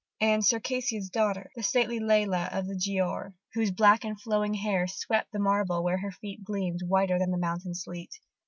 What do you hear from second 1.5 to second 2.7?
the stately Leila of